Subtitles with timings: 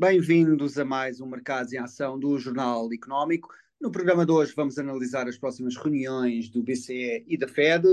[0.00, 3.50] Bem-vindos a mais um Mercados em Ação do Jornal Económico.
[3.78, 7.84] No programa de hoje vamos analisar as próximas reuniões do BCE e da Fed.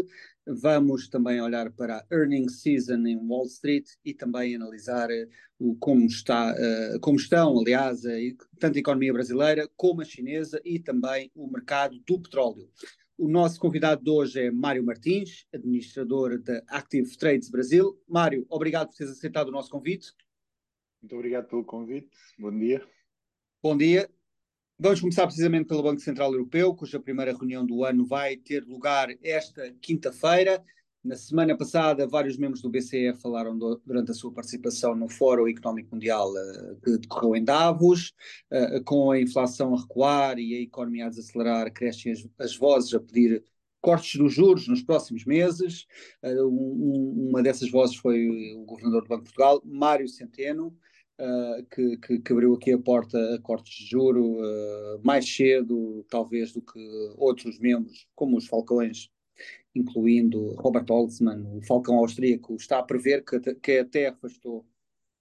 [0.45, 5.09] Vamos também olhar para a earnings season em Wall Street e também analisar
[5.59, 8.03] uh, como, está, uh, como estão, aliás,
[8.57, 12.69] tanto a economia brasileira como a chinesa e também o mercado do petróleo.
[13.17, 18.01] O nosso convidado de hoje é Mário Martins, administrador da Active Trades Brasil.
[18.07, 20.13] Mário, obrigado por teres aceitado o nosso convite.
[21.01, 22.09] Muito obrigado pelo convite.
[22.37, 22.85] Bom dia.
[23.61, 24.09] Bom dia.
[24.79, 29.09] Vamos começar precisamente pelo Banco Central Europeu, cuja primeira reunião do ano vai ter lugar
[29.23, 30.63] esta quinta-feira.
[31.03, 35.47] Na semana passada, vários membros do BCE falaram do, durante a sua participação no Fórum
[35.47, 38.13] Económico Mundial uh, que decorreu em Davos.
[38.51, 42.93] Uh, com a inflação a recuar e a economia a desacelerar, crescem as, as vozes
[42.93, 43.43] a pedir
[43.79, 45.87] cortes dos juros nos próximos meses.
[46.21, 50.77] Uh, um, uma dessas vozes foi o governador do Banco de Portugal, Mário Centeno,
[51.19, 56.05] uh, que, que, que, abriu aqui a porta a cortes de juro uh, mais cedo,
[56.09, 56.79] talvez, do que
[57.17, 59.09] outros membros, como os Falcões
[59.75, 64.65] incluindo Robert Holtzman, o Falcão austríaco, está a prever que, que até afastou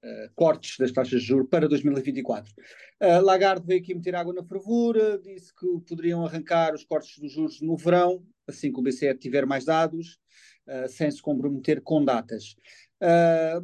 [0.02, 2.52] uh, cortes das taxas de juros para 2024.
[3.00, 7.32] Uh, Lagarde veio aqui meter água na fervura, disse que poderiam arrancar os cortes dos
[7.32, 10.18] juros no verão, assim que o BCE tiver mais dados,
[10.66, 12.56] uh, sem se comprometer com datas.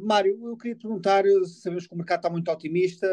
[0.01, 3.07] Mário, eu queria perguntar, sabemos que o mercado está muito otimista,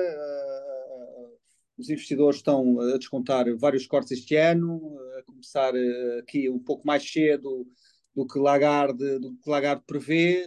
[1.81, 6.87] os investidores estão a descontar vários cortes este ano, a começar eh, aqui um pouco
[6.87, 7.67] mais cedo
[8.15, 10.47] do que Lagarde, do que Lagarde prevê.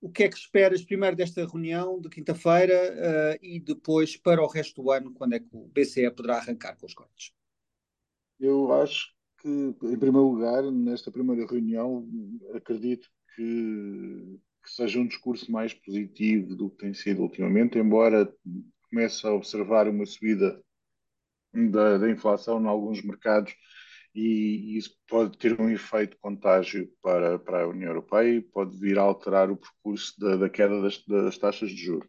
[0.00, 4.46] O que é que esperas primeiro desta reunião de quinta-feira uh, e depois para o
[4.46, 7.32] resto do ano, quando é que o BCE poderá arrancar com os cortes?
[8.38, 12.06] Eu acho que, em primeiro lugar, nesta primeira reunião,
[12.54, 18.28] acredito que, que seja um discurso mais positivo do que tem sido ultimamente, embora
[18.90, 20.60] começa a observar uma subida
[21.54, 23.54] da, da inflação em alguns mercados
[24.12, 28.76] e, e isso pode ter um efeito contágio para, para a União Europeia e pode
[28.76, 32.08] vir a alterar o percurso da, da queda das, das taxas de juros.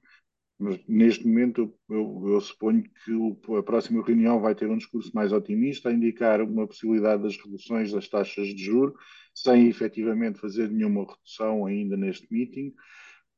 [0.59, 5.11] Mas neste momento eu, eu, suponho que o, a próxima reunião vai ter um discurso
[5.13, 8.95] mais otimista, a indicar uma possibilidade das reduções das taxas de juros,
[9.35, 12.73] sem efetivamente fazer nenhuma redução ainda neste meeting,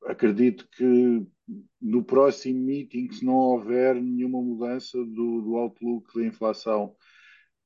[0.05, 1.25] acredito que
[1.81, 6.95] no próximo meeting, se não houver nenhuma mudança do, do outlook da inflação,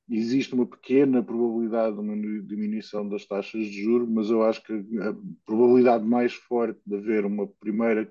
[0.08, 4.72] existe uma pequena probabilidade de uma diminuição das taxas de juros, mas eu acho que
[4.72, 8.08] a probabilidade mais forte de haver uma primeira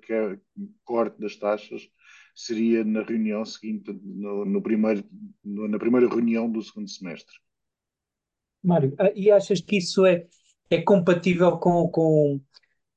[0.84, 1.88] corte das taxas
[2.36, 5.03] seria na reunião seguinte, no, no primeiro,
[5.44, 7.36] na primeira reunião do segundo semestre.
[8.64, 10.26] Mário, ah, e achas que isso é,
[10.70, 12.42] é compatível com, com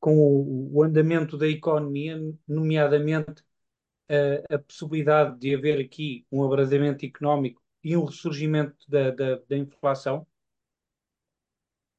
[0.06, 3.42] com o, andamento da economia, nomeadamente
[4.08, 9.56] a, a, possibilidade de haver aqui um abrandamento económico e um ressurgimento da, da, da
[9.56, 10.26] inflação?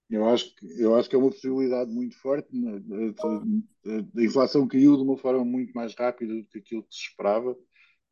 [0.09, 2.49] Eu acho, que, eu acho que é uma possibilidade muito forte.
[2.53, 2.81] Né?
[3.19, 7.03] A, a, inflação caiu de uma forma muito mais rápida do que aquilo que se
[7.03, 7.57] esperava.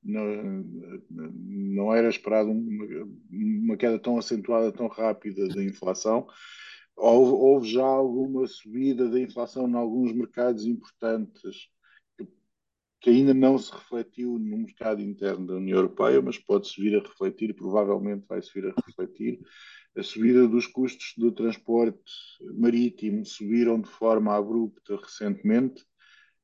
[0.02, 0.64] Não,
[1.10, 2.86] não era esperado uma,
[3.30, 6.30] uma queda tão acentuada, tão rápida da inflação.
[6.96, 11.70] Houve, houve, já alguma subida da inflação em alguns mercados importantes
[13.06, 17.04] que, ainda não se refletiu no mercado interno da União Europeia, mas pode-se vir a
[17.04, 19.40] refletir, provavelmente vai-se vir a refletir.
[19.96, 22.02] A subida dos custos do transporte
[22.58, 25.84] marítimo subiram de forma abrupta recentemente.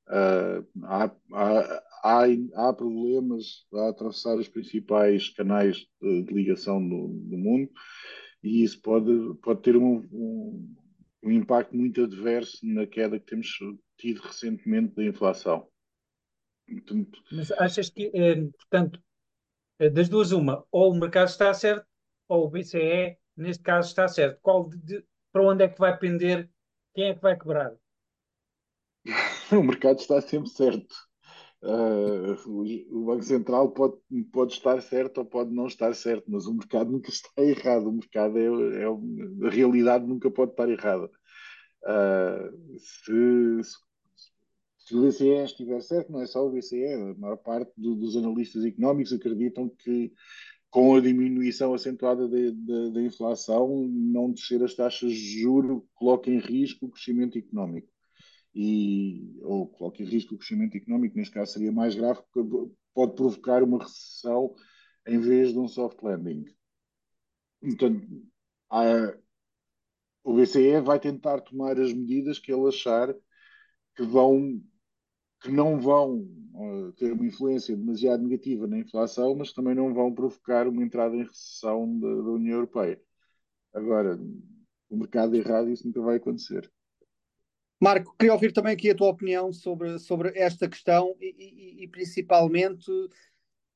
[0.07, 7.07] Uh, há, há, há, há, problemas a atravessar os principais canais de, de ligação do,
[7.07, 7.71] do mundo
[8.43, 9.11] e isso pode,
[9.41, 10.75] pode ter um, um,
[11.23, 13.47] um impacto muito adverso na queda que temos
[13.97, 15.71] tido recentemente da inflação.
[17.31, 19.01] Mas achas que, eh, portanto,
[19.79, 21.85] eh, das duas, uma, ou o mercado está certo,
[22.27, 24.39] ou o BCE, neste caso, está certo.
[24.41, 26.49] Qual de, para onde é que vai pender?
[26.93, 27.73] Quem é que vai quebrar?
[29.51, 30.95] o mercado está sempre certo.
[31.63, 32.33] Uh,
[32.89, 33.95] o Banco Central pode,
[34.31, 37.87] pode estar certo ou pode não estar certo, mas o mercado nunca está errado.
[37.87, 38.45] O mercado é,
[38.81, 41.09] é a realidade nunca pode estar errada.
[41.83, 43.77] Uh, se, se,
[44.91, 48.17] se, o BCE estiver certo, não é só o BCE, a maior parte do, dos
[48.17, 50.13] analistas económicos acreditam que
[50.69, 56.85] com a diminuição acentuada da inflação, não descer as taxas de juro coloca em risco
[56.85, 57.89] o crescimento económico
[58.55, 63.15] e, ou coloca em risco o crescimento económico, neste caso seria mais grave, porque pode
[63.15, 64.55] provocar uma recessão
[65.07, 66.45] em vez de um soft landing.
[67.59, 68.07] Portanto,
[70.23, 73.13] o BCE vai tentar tomar as medidas que ele achar
[73.95, 74.61] que vão
[75.41, 76.19] que não vão
[76.53, 81.15] uh, ter uma influência demasiado negativa na inflação, mas também não vão provocar uma entrada
[81.15, 83.01] em recessão da, da União Europeia.
[83.73, 84.19] Agora,
[84.89, 86.71] o mercado errado, isso nunca vai acontecer.
[87.81, 91.87] Marco, queria ouvir também aqui a tua opinião sobre, sobre esta questão e, e, e,
[91.87, 92.91] principalmente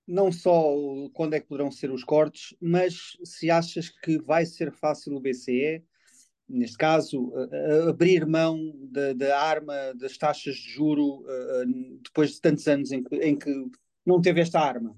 [0.08, 0.76] não só
[1.14, 5.20] quando é que poderão ser os cortes, mas se achas que vai ser fácil o
[5.20, 5.84] BCE,
[6.48, 7.34] neste caso,
[7.90, 8.72] abrir mão
[9.16, 11.26] da, arma das taxas de juro
[12.04, 13.52] depois de tantos anos em que, em que
[14.06, 14.96] não teve esta arma?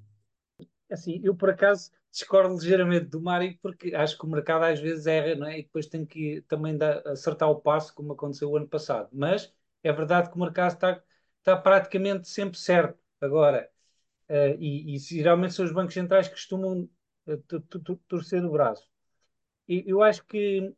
[0.92, 5.06] Assim, eu por acaso discordo ligeiramente do Mário porque acho que o mercado às vezes
[5.06, 5.60] erra, não é?
[5.60, 9.10] E depois tem que também dar, acertar o passo, como aconteceu o ano passado.
[9.12, 9.54] Mas
[9.84, 11.04] é verdade que o mercado está,
[11.40, 13.00] está praticamente sempre certo.
[13.22, 13.70] Agora,
[14.30, 16.90] uh, e, e, geralmente são os bancos centrais que costumam
[17.28, 18.88] uh, torcer o braço.
[19.68, 20.74] E eu acho que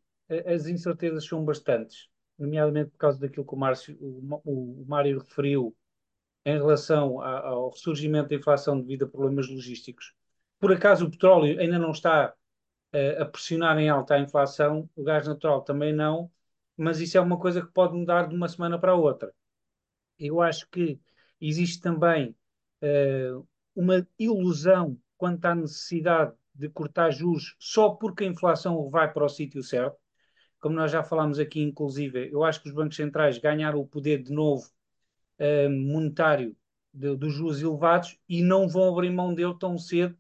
[0.46, 5.76] as incertezas são bastantes, nomeadamente por causa daquilo que o, Márcio, o, o Mário referiu
[6.46, 10.14] em relação a, ao ressurgimento da inflação devido a problemas logísticos
[10.60, 12.34] por acaso o petróleo ainda não está
[12.94, 16.32] uh, a pressionar em alta a inflação, o gás natural também não,
[16.78, 19.34] mas isso é uma coisa que pode mudar de uma semana para a outra.
[20.20, 21.00] Eu acho que
[21.40, 22.36] existe também
[22.84, 29.26] uh, uma ilusão quanto à necessidade de cortar juros só porque a inflação vai para
[29.26, 29.98] o sítio certo.
[30.60, 34.22] Como nós já falámos aqui, inclusive, eu acho que os bancos centrais ganharam o poder
[34.22, 34.70] de novo
[35.40, 36.56] uh, monetário
[36.94, 40.18] de, dos juros elevados e não vão abrir mão dele tão cedo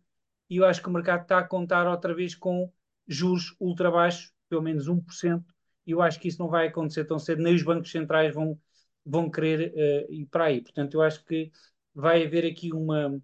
[0.49, 2.71] e eu acho que o mercado está a contar outra vez com
[3.07, 5.45] juros ultra baixos, pelo menos 1%,
[5.85, 8.59] e eu acho que isso não vai acontecer tão cedo, nem os bancos centrais vão,
[9.05, 10.61] vão querer uh, ir para aí.
[10.61, 11.51] Portanto, eu acho que
[11.93, 13.21] vai haver aqui uma,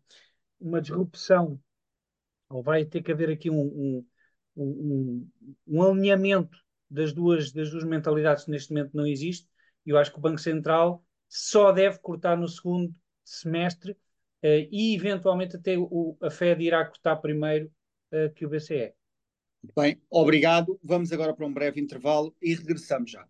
[0.60, 1.60] uma disrupção,
[2.50, 4.06] ou vai ter que haver aqui um, um,
[4.56, 5.30] um,
[5.68, 9.48] um alinhamento das duas, das duas mentalidades que neste momento não existe,
[9.86, 12.94] e eu acho que o Banco Central só deve cortar no segundo
[13.24, 17.72] semestre uh, e eventualmente até o, a Fed irá cortar primeiro
[18.12, 18.94] uh, que o BCE.
[19.76, 20.80] Bem, obrigado.
[20.84, 23.28] Vamos agora para um breve intervalo e regressamos já.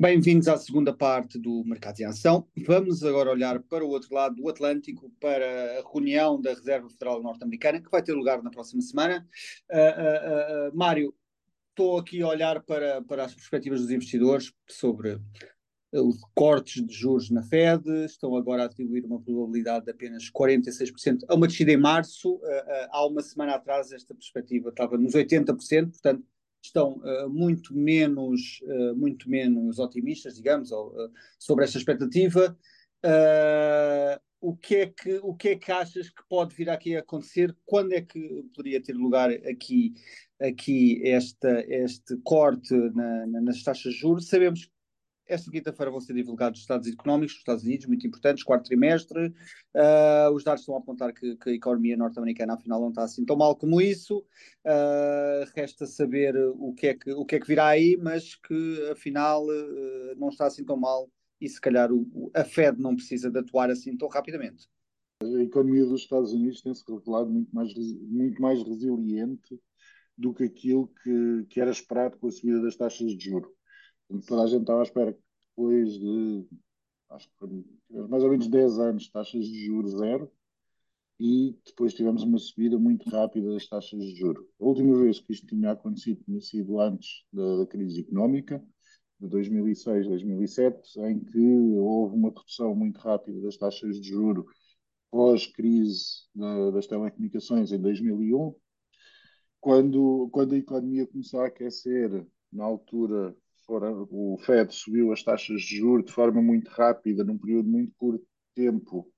[0.00, 2.48] Bem-vindos à segunda parte do Mercado em Ação.
[2.66, 7.22] Vamos agora olhar para o outro lado do Atlântico, para a reunião da Reserva Federal
[7.22, 9.28] Norte-Americana, que vai ter lugar na próxima semana.
[9.70, 11.14] Uh, uh, uh, Mário,
[11.68, 15.20] estou aqui a olhar para, para as perspectivas dos investidores sobre
[15.92, 21.24] os cortes de juros na Fed, estão agora a atribuir uma probabilidade de apenas 46%
[21.28, 22.36] a uma descida em março.
[22.36, 26.24] Uh, uh, há uma semana atrás esta perspectiva estava nos 80%, portanto
[26.62, 28.60] estão uh, muito menos
[28.96, 30.94] muito menos otimistas, digamos, ou,
[31.38, 32.56] sobre esta expectativa.
[34.40, 37.56] o que é que o que é que achas que pode vir aqui a acontecer?
[37.64, 39.94] Quando é que poderia ter lugar aqui
[40.40, 44.28] aqui esta, este corte na, na, nas taxas de juros.
[44.28, 44.72] Sabemos que
[45.30, 49.28] esta quinta-feira vão ser divulgados os dados económicos dos Estados Unidos, muito importantes, quarto trimestre.
[49.74, 53.24] Uh, os dados estão a apontar que, que a economia norte-americana, afinal, não está assim
[53.24, 54.18] tão mal como isso.
[54.66, 58.90] Uh, resta saber o que, é que, o que é que virá aí, mas que,
[58.90, 61.08] afinal, uh, não está assim tão mal
[61.40, 64.68] e, se calhar, o, a Fed não precisa de atuar assim tão rapidamente.
[65.22, 69.60] A economia dos Estados Unidos tem-se revelado muito mais, muito mais resiliente
[70.16, 73.59] do que aquilo que, que era esperado com a subida das taxas de juros.
[74.26, 76.46] Toda a gente estava à espera que depois de
[77.10, 77.64] acho que
[78.08, 80.30] mais ou menos 10 anos taxas de juros zero
[81.18, 84.46] e depois tivemos uma subida muito rápida das taxas de juros.
[84.60, 88.64] A última vez que isto tinha acontecido tinha sido antes da, da crise económica,
[89.20, 94.46] de 2006, 2007, em que houve uma redução muito rápida das taxas de juros
[95.10, 96.22] pós-crise
[96.72, 98.54] das telecomunicações em 2001
[99.60, 103.36] quando, quando a economia começou a aquecer, na altura
[103.70, 107.92] fora, o FED subiu as taxas de juros de forma muito rápida, num período muito
[107.96, 109.08] curto de tempo,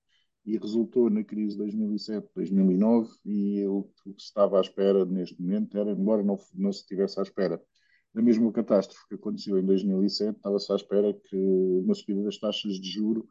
[0.44, 5.06] e resultou na crise de 2007, 2009, e o, o que se estava à espera
[5.06, 7.62] neste momento era, embora não, não se estivesse à espera
[8.12, 11.36] da mesma catástrofe que aconteceu em 2007, estava-se à espera que
[11.82, 13.24] uma subida das taxas de juros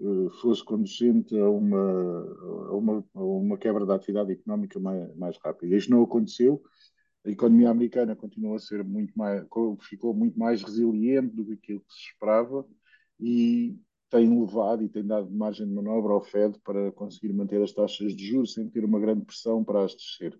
[0.00, 1.78] eh, fosse conducente a uma,
[2.70, 5.76] a uma, a uma quebra da atividade económica mais, mais rápida.
[5.76, 6.60] Isto não aconteceu.
[7.26, 9.44] A economia americana continuou a ser muito mais,
[9.80, 12.64] ficou muito mais resiliente do que aquilo que se esperava
[13.18, 13.76] e
[14.08, 18.14] tem levado e tem dado margem de manobra ao Fed para conseguir manter as taxas
[18.14, 20.38] de juros sem ter uma grande pressão para as descer.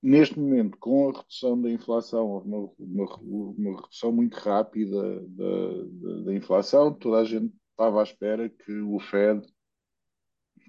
[0.00, 6.20] Neste momento, com a redução da inflação, uma, uma, uma redução muito rápida da, da,
[6.26, 9.44] da inflação, toda a gente estava à espera que o Fed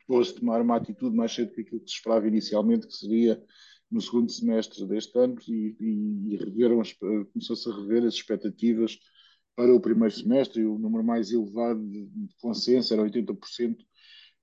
[0.08, 3.40] fosse tomar uma atitude mais cedo que aquilo que se esperava inicialmente, que seria
[3.92, 6.82] no segundo semestre deste ano e, e, e reveram
[7.34, 9.00] começou-se a rever as expectativas
[9.56, 13.78] para o primeiro semestre e o número mais elevado de, consenso era 80%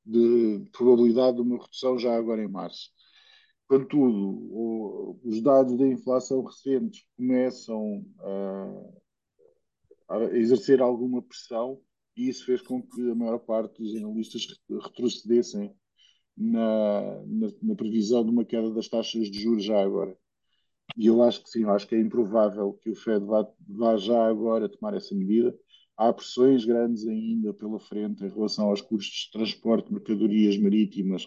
[0.04, 2.90] de probabilidade de uma redução já agora em março.
[3.68, 11.80] Contudo, o, os dados da inflação recentes começam a, a, exercer alguma pressão
[12.16, 15.74] e isso fez com que a maior parte dos analistas retrocedessem
[16.36, 20.16] na, na, na, previsão de uma queda das taxas de juros já agora.
[20.96, 23.96] E eu acho que sim, eu acho que é improvável que o Fed vá, vá
[23.96, 25.56] já agora tomar essa medida.
[25.96, 31.26] Há pressões grandes ainda pela frente em relação aos custos de transporte de mercadorias marítimas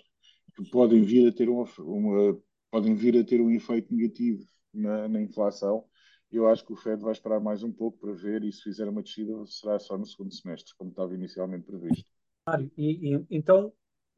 [0.56, 2.40] que podem vir a ter, uma, uma
[2.72, 5.86] podem vir a ter um efeito negativo na, na inflação.
[6.32, 8.88] Eu acho que o Fed vai esperar mais um pouco para ver e se fizer
[8.88, 12.06] uma descida será só no segundo semestre, como estava inicialmente previsto.
[12.78, 13.74] E, e, então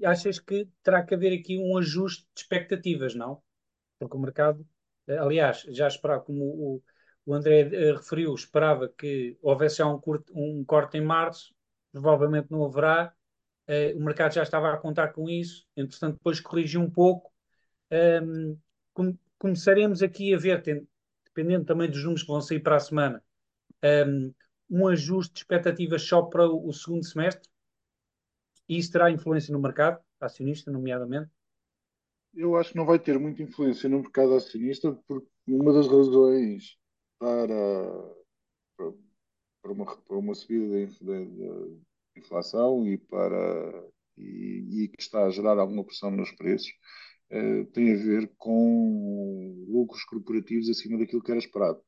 [0.05, 3.41] achas que terá que haver aqui um ajuste de expectativas, não?
[3.99, 4.67] Porque o mercado,
[5.07, 6.83] eh, aliás, já esperava, como o,
[7.25, 11.53] o André uh, referiu, esperava que houvesse já um, curto, um, corte em março,
[11.91, 13.13] provavelmente não haverá.
[13.67, 17.31] Uh, o mercado já estava a contar com isso, entretanto, depois corrigiu um pouco.
[17.91, 18.57] Um,
[18.93, 20.87] com, começaremos aqui a ver, tem,
[21.25, 23.23] dependendo também dos números que vão sair para a semana,
[24.07, 24.33] um,
[24.69, 27.50] um ajuste de expectativas só para o, o segundo semestre
[28.71, 31.29] e isso terá influência no mercado acionista, nomeadamente?
[32.33, 36.77] Eu acho que não vai ter muita influência no mercado acionista, porque uma das razões
[37.19, 38.15] para,
[38.77, 41.19] para, uma, para uma subida da
[42.15, 46.71] inflação e, para, e, e, que está a gerar alguma pressão nos preços
[47.29, 51.83] eh, tem a ver com lucros corporativos acima daquilo que era esperado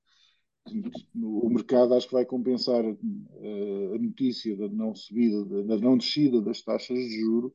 [1.16, 6.42] o mercado acho que vai compensar uh, a notícia da não subida, da não descida
[6.42, 7.54] das taxas de juro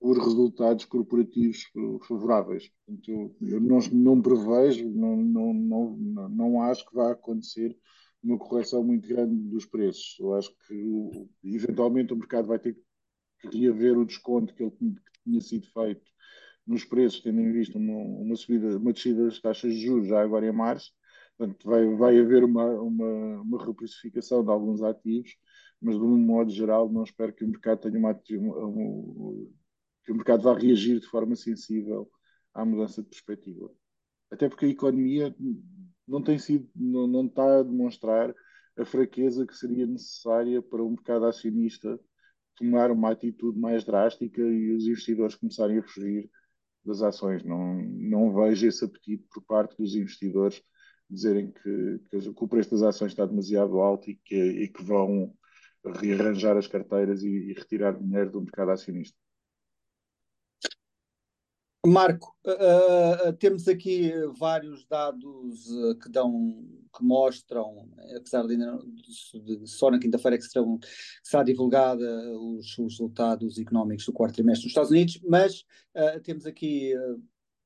[0.00, 1.64] por resultados corporativos
[2.06, 2.70] favoráveis.
[2.86, 7.76] Portanto, eu, eu não, não prevejo, não, não, não, não acho que vá acontecer
[8.22, 10.16] uma correção muito grande dos preços.
[10.18, 12.76] Eu acho que eventualmente o mercado vai ter
[13.40, 16.02] que reaver o desconto que, ele, que tinha sido feito
[16.66, 20.20] nos preços, tendo em vista uma, uma subida, uma descida das taxas de juros já
[20.20, 20.92] agora em março,
[21.38, 25.36] Portanto, vai, vai haver uma, uma, uma reprecificação de alguns ativos,
[25.80, 29.48] mas de um modo geral não espero que o mercado tenha uma, uma,
[30.04, 32.10] que o mercado vá reagir de forma sensível
[32.52, 33.70] à mudança de perspectiva.
[34.30, 35.34] Até porque a economia
[36.06, 38.34] não tem sido, não, não está a demonstrar
[38.76, 42.00] a fraqueza que seria necessária para o mercado acionista
[42.56, 46.28] tomar uma atitude mais drástica e os investidores começarem a fugir
[46.84, 47.44] das ações.
[47.44, 50.60] Não, não vejo esse apetite por parte dos investidores
[51.08, 55.32] dizerem que, que, o preço das ações está demasiado alto e que, e que vão
[55.84, 59.16] rearranjar as carteiras e, e retirar dinheiro do mercado acionista.
[61.86, 66.30] Marco, uh, uh, temos aqui vários dados uh, que dão,
[66.94, 70.78] que mostram, apesar de, de, só na quinta-feira que, serão,
[71.22, 72.04] será divulgada
[72.38, 75.64] os, os, resultados económicos do quarto trimestre nos Estados Unidos, mas
[76.24, 76.92] temos aqui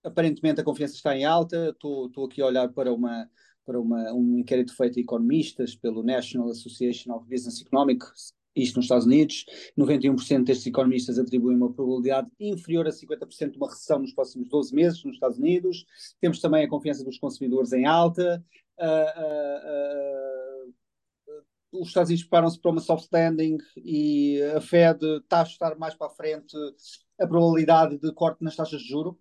[0.03, 1.71] aparentemente a confiança está em alta.
[1.71, 3.29] Estou aqui a olhar para uma
[3.65, 8.87] para uma, um inquérito feito a economistas pelo National Association of Business Economics, isto nos
[8.87, 9.47] Estados Unidos.
[9.79, 14.75] 91% destes economistas atribuem uma probabilidade inferior a 50% de uma recessão nos próximos 12
[14.75, 15.87] meses nos Estados Unidos.
[16.21, 18.45] Temos também a confiança dos consumidores em alta.
[18.79, 25.39] Uh, uh, uh, os Estados Unidos preparam-se para uma soft landing e a Fed está
[25.39, 26.57] a ajustar mais para a frente
[27.19, 29.19] a probabilidade de corte nas taxas de juro.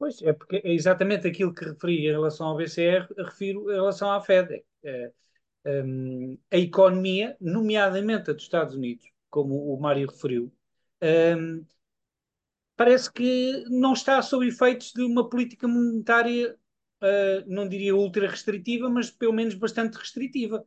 [0.00, 4.10] Pois, é porque é exatamente aquilo que referi em relação ao BCR, refiro em relação
[4.10, 4.64] à Fed.
[4.82, 5.12] É,
[5.66, 10.50] um, a economia, nomeadamente a dos Estados Unidos, como o Mário referiu,
[11.36, 11.66] um,
[12.78, 16.56] parece que não está sob efeitos de uma política monetária,
[17.02, 20.64] uh, não diria ultra restritiva, mas pelo menos bastante restritiva,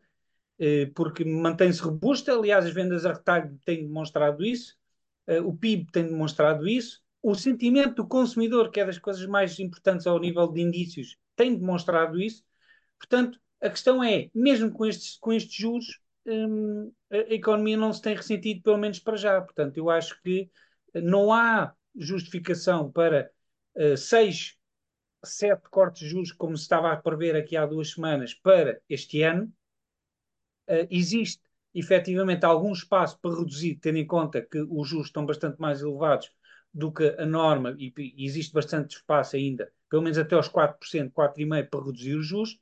[0.60, 2.34] uh, porque mantém-se robusta.
[2.34, 4.78] Aliás, as vendas a retalho têm demonstrado isso,
[5.46, 10.06] o PIB tem demonstrado isso o sentimento do consumidor, que é das coisas mais importantes
[10.06, 12.44] ao nível de indícios, tem demonstrado isso.
[13.00, 18.02] Portanto, a questão é, mesmo com estes, com estes juros, hum, a economia não se
[18.02, 19.42] tem ressentido, pelo menos para já.
[19.42, 20.52] Portanto, eu acho que
[20.94, 23.32] não há justificação para
[23.76, 24.58] uh, seis,
[25.24, 29.22] sete cortes de juros, como se estava a prever aqui há duas semanas, para este
[29.22, 29.46] ano.
[30.68, 31.42] Uh, existe
[31.74, 36.30] efetivamente algum espaço para reduzir, tendo em conta que os juros estão bastante mais elevados
[36.74, 41.12] do que a norma, e, e existe bastante espaço ainda, pelo menos até aos 4%,
[41.12, 42.60] 4,5% para reduzir os juros,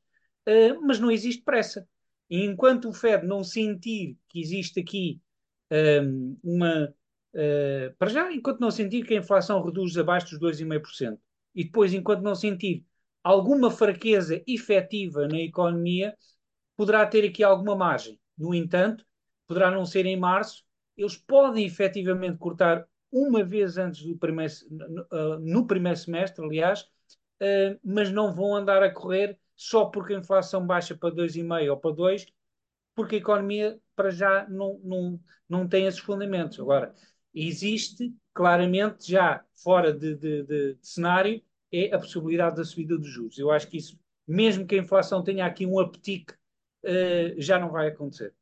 [0.47, 1.87] uh, mas não existe pressa.
[2.29, 5.21] E enquanto o Fed não sentir que existe aqui
[5.69, 6.93] ehm, uma.
[7.33, 11.17] Uh, para já, enquanto não sentir que a inflação reduz abaixo dos 2,5%,
[11.55, 12.85] e depois, enquanto não sentir
[13.23, 16.15] alguma fraqueza efetiva na economia
[16.75, 18.19] poderá ter aqui alguma margem.
[18.37, 19.05] No entanto,
[19.47, 20.63] poderá não ser em março,
[20.97, 24.53] eles podem efetivamente cortar uma vez antes do primeiro,
[25.41, 26.87] no primeiro semestre, aliás,
[27.83, 31.91] mas não vão andar a correr só porque a inflação baixa para 2,5 ou para
[31.95, 32.25] 2,
[32.95, 36.59] porque a economia para já não, não, não tem esses fundamentos.
[36.59, 36.93] Agora,
[37.33, 41.41] existe claramente já fora de, de, de, de cenário
[41.71, 43.37] é a possibilidade da subida dos juros.
[43.37, 46.33] Eu acho que isso, mesmo que a inflação tenha aqui um aptique,
[46.83, 48.33] uh, já não vai acontecer.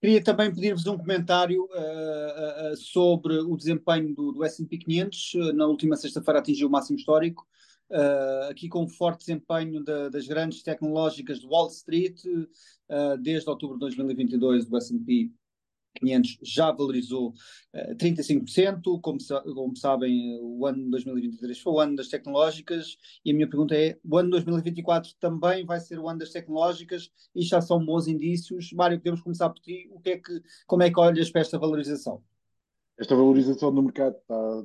[0.00, 5.32] Queria também pedir-vos um comentário uh, uh, sobre o desempenho do, do S&P 500.
[5.54, 7.46] Na última sexta-feira atingiu o máximo histórico,
[8.50, 12.22] aqui com um forte desempenho de, das grandes tecnológicas de Wall Street,
[13.20, 15.32] desde outubro de 2022 do S&P
[15.96, 17.30] 500 já valorizou
[17.74, 19.00] uh, 35%.
[19.00, 19.18] Como,
[19.54, 23.74] como, sabem, o ano de 2023 foi o ano das tecnológicas e a minha pergunta
[23.74, 27.84] é: o ano de 2024 também vai ser o ano das tecnológicas e já são
[27.84, 28.72] bons indícios?
[28.72, 29.88] Mário, podemos começar por ti.
[29.92, 32.22] O que é que, como é que olhas para esta valorização?
[32.98, 34.64] Esta valorização do mercado está,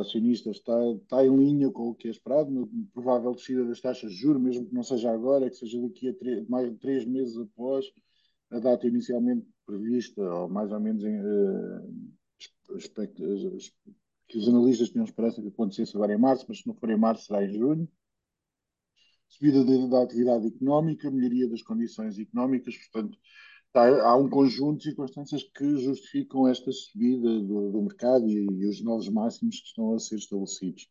[0.00, 4.10] acionistas está, está em linha com o que é esperado, uma provável descida das taxas
[4.10, 6.14] de juros, mesmo que não seja agora, que seja daqui a
[6.50, 7.86] mais de três meses após
[8.50, 12.10] a data inicialmente prevista, ou mais ou menos em, uh,
[14.28, 16.96] que os analistas tinham esperança que acontecesse agora em março, mas se não for em
[16.96, 17.88] março será em junho.
[19.28, 23.16] Subida da atividade económica, melhoria das condições económicas, portanto,
[23.72, 28.66] tá, há um conjunto de circunstâncias que justificam esta subida do, do mercado e, e,
[28.66, 30.88] os novos máximos que estão a ser estabelecidos.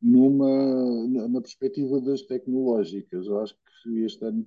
[0.00, 4.46] Numa, na perspectiva das tecnológicas, eu acho que este ano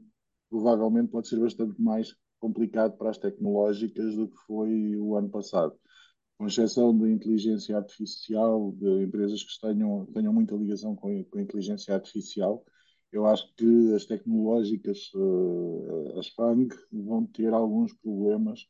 [0.50, 5.74] provavelmente pode ser bastante mais complicado para as tecnológicas do que foi o ano passado.
[6.38, 11.42] Com exceção da inteligência artificial, de empresas que tenham, tenham muita ligação com, com a
[11.42, 12.64] inteligência artificial,
[13.12, 18.68] eu acho que as tecnológicas, uh, as FANG, vão ter alguns problemas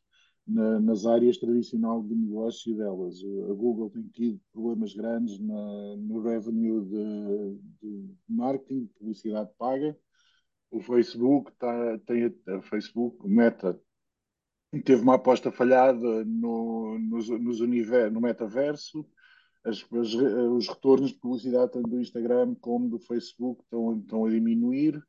[0.47, 3.15] na, nas áreas tradicionais de negócio delas.
[3.49, 9.97] A Google tem tido problemas grandes na, no revenue de, de marketing, de publicidade paga,
[10.71, 13.79] o Facebook tá, tem a Facebook, Meta,
[14.83, 19.05] teve uma aposta falhada no, nos, nos univer, no metaverso.
[19.63, 24.29] As, as, os retornos de publicidade tanto do Instagram como do Facebook estão, estão a
[24.29, 25.01] diminuir.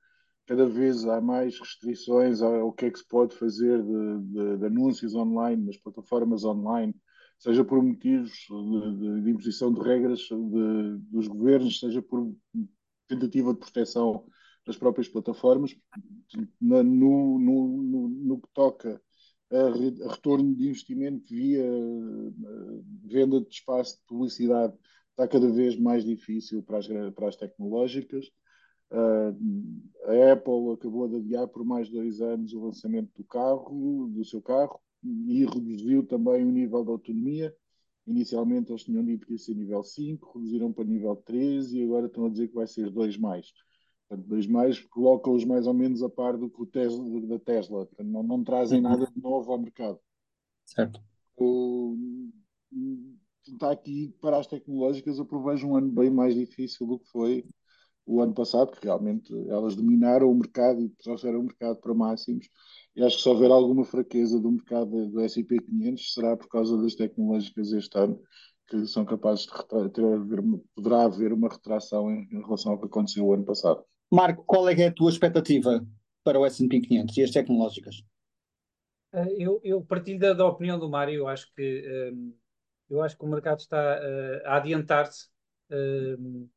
[0.47, 4.67] Cada vez há mais restrições ao que é que se pode fazer de, de, de
[4.67, 6.95] anúncios online, nas plataformas online,
[7.39, 12.35] seja por motivos de, de imposição de regras dos governos, seja por
[13.07, 14.25] tentativa de proteção
[14.69, 15.75] das próprias plataformas,
[16.61, 19.01] na, no, no, no, no, que toca
[19.51, 24.75] a, retorno de investimento via uh, venda de espaço de publicidade,
[25.11, 28.27] está cada vez mais difícil para as, para as tecnológicas.
[28.91, 29.35] Uh,
[30.05, 34.43] a Apple acabou de adiar por mais dois anos o lançamento do carro, do seu
[34.43, 37.57] carro, e reduziu também o nível de autonomia.
[38.07, 42.07] Inicialmente eles tinham dito que ia ser nível 5, reduziram para nível 3 e agora
[42.07, 43.51] estão a dizer que vai ser 2 mais.
[44.09, 47.85] Portanto, dois mais colocam-os mais ou menos a par do que o Tesla, da Tesla.
[47.85, 49.99] Portanto, não, não trazem nada de novo ao mercado.
[50.65, 51.01] Certo.
[51.37, 51.95] O,
[53.47, 57.45] está aqui para as tecnológicas, eu prevejo um ano bem mais difícil do que foi
[58.07, 62.49] o ano passado, que realmente elas dominaram o mercado e trouxeram o mercado para máximos.
[62.97, 66.81] E acho que se houver alguma fraqueza do mercado do S&P 500 será por causa
[66.81, 68.19] das tecnológicas este ano,
[68.67, 70.03] que são capazes de ter,
[70.75, 73.85] poderá haver uma retração em, em relação ao que aconteceu o ano passado.
[74.11, 75.87] Marco, qual é, é a tua expectativa
[76.25, 78.03] para o S&P 500 e as tecnológicas?
[79.13, 82.35] Eh, eu, eu partilho da, da, opinião do Mário, eu acho que um,
[82.89, 85.29] eu acho que o mercado está uh, a adiantar-se.
[85.71, 86.49] Um,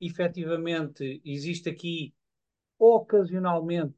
[0.00, 2.14] efetivamente, existe aqui
[2.78, 3.96] ocasionalmente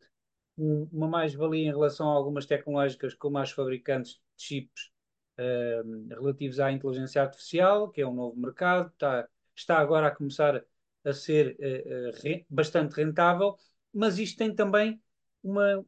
[0.57, 4.93] um, uma mais-valia em relação a algumas tecnológicas, como as fabricantes de chips
[5.39, 10.65] um, relativos à inteligência artificial, que é um novo mercado, está, está agora a começar
[11.05, 13.57] a ser uh, re, bastante rentável,
[13.93, 15.01] mas isto tem também
[15.43, 15.85] uma,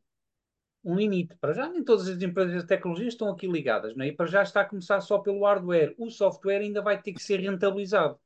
[0.85, 1.37] um limite.
[1.37, 4.09] Para já, nem todas as empresas de tecnologia estão aqui ligadas, não é?
[4.09, 5.95] e para já está a começar só pelo hardware.
[5.99, 8.19] O software ainda vai ter que ser rentabilizado.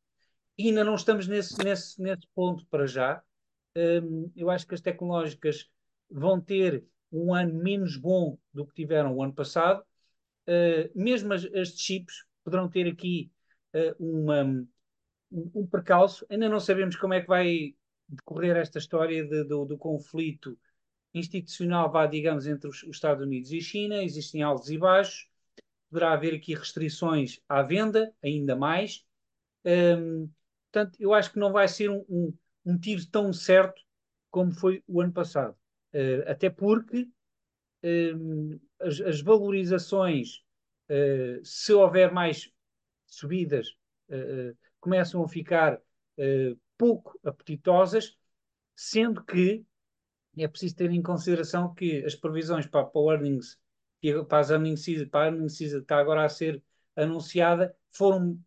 [0.57, 3.22] E ainda não estamos nesse, nesse, nesse ponto para já.
[3.77, 5.70] Um, eu acho que as tecnológicas
[6.11, 9.85] vão ter um ano menos bom do que tiveram o ano passado.
[10.48, 13.31] Uh, mesmo as, as chips poderão ter aqui
[13.74, 14.66] uh, uma,
[15.31, 16.27] um, percalço.
[16.31, 17.75] Ainda não sabemos como é que vai
[18.09, 20.59] decorrer esta história de, do, do, conflito
[21.12, 24.03] institucional, vá, digamos, entre os, os, Estados Unidos e China.
[24.03, 25.29] Existem altos e baixos.
[25.91, 29.05] Poderá haver aqui restrições à venda, ainda mais.
[29.64, 30.31] Um,
[30.71, 33.83] portanto, eu acho que não vai ser um, um, um tiro tão certo
[34.31, 35.57] como foi o ano passado.
[35.95, 37.09] Uh, até porque
[37.83, 40.43] uh, as, as, valorizações,
[40.91, 42.51] uh, se houver mais
[43.07, 43.75] subidas,
[44.81, 45.81] começam a ficar
[46.77, 48.17] pouco apetitosas,
[48.75, 49.64] sendo que
[50.37, 53.59] é preciso ter em consideração que as previsões para, para o earnings,
[54.29, 56.62] para as earnings season, para a earnings season que está agora a ser
[56.97, 58.38] anunciada, foram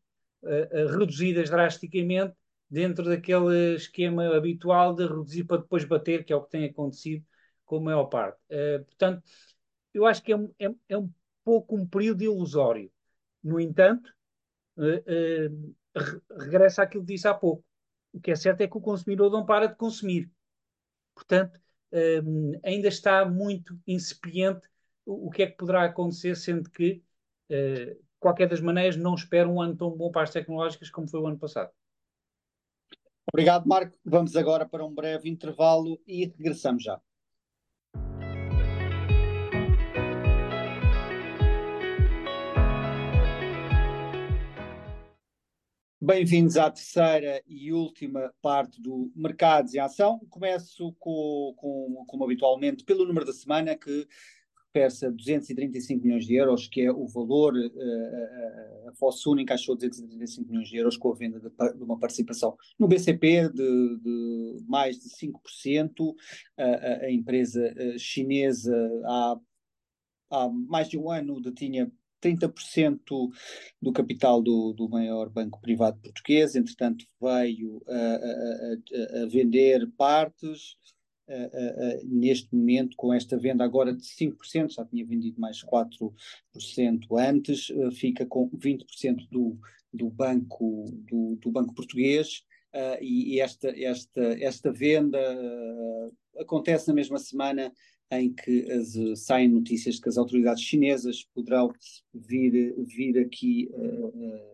[0.89, 2.36] reduzidas drasticamente
[2.72, 7.26] dentro daquele esquema habitual de reduzir para depois bater, que é o que tem acontecido
[7.65, 8.39] com a maior parte.
[8.50, 9.22] Uh, portanto,
[9.94, 11.12] eu acho que é, é, é, um
[11.44, 12.89] pouco um período ilusório.
[13.44, 14.10] No entanto,
[14.78, 15.76] uh, uh,
[16.39, 17.63] regressa àquilo que disse há pouco.
[18.13, 20.32] O que é certo é que o consumidor não para de consumir.
[21.15, 21.60] Portanto,
[22.63, 24.67] ainda está muito incipiente
[25.06, 27.04] o, o, que é que poderá acontecer, sendo que,
[27.49, 31.19] de qualquer das maneiras, não espero um ano tão bom para as tecnológicas como foi
[31.19, 31.71] o ano passado.
[33.34, 33.97] Obrigado, Marco.
[34.04, 37.01] Vamos agora para um breve intervalo e regressamos já.
[46.03, 50.17] Bem-vindos à terceira e última parte do Mercados em Ação.
[50.31, 54.07] Começo com, com, como habitualmente, pelo número da semana, que
[54.65, 60.49] refere-se a 235 milhões de euros, que é o valor, uh, a Fosun encaixou 235
[60.49, 64.97] milhões de euros com a venda de, de uma participação no BCP de, de mais
[64.97, 66.15] de 5%.
[66.57, 69.39] a, a empresa chinesa há,
[70.31, 72.99] há mais de um ano detinha 30%
[73.81, 80.75] do capital do, do maior banco privado português, entretanto veio a, a, a, vender partes,
[82.03, 86.12] neste momento, com esta venda agora de 5%, já tinha vendido mais 4%
[87.17, 89.57] antes, uh, fica com 20% do,
[89.93, 92.43] do, banco, do, do banco português.
[93.01, 95.19] e esta, esta, esta venda
[96.38, 97.71] acontece na mesma semana
[98.12, 101.74] em que as, saem notícias de que as autoridades chinesas poderão
[102.13, 104.52] vir, vir aqui uh,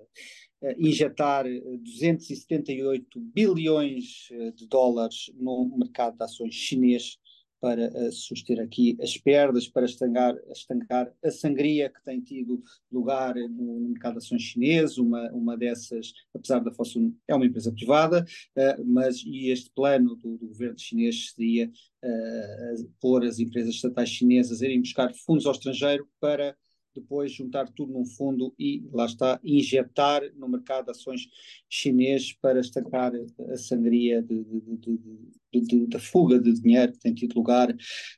[0.77, 7.19] injetar 278 bilhões eh, de dólares no mercado de ações chinês
[7.59, 13.35] para uh, suster aqui as perdas, para estancar, estancar a sangria que tem tido lugar
[13.35, 18.25] no mercado de ações chinês, uma, uma dessas, apesar da Fosun, é uma empresa privada,
[18.55, 24.09] uh, mas e este plano do, do governo chinês seria uh, pôr as empresas estatais
[24.09, 26.55] chinesas a irem buscar fundos ao estrangeiro para
[26.99, 31.27] depois juntar tudo num fundo e, lá está, injetar no mercado ações
[31.69, 33.13] chinês para estancar
[33.49, 37.73] a sangria de, de, de, da fuga de dinheiro que tem tido lugar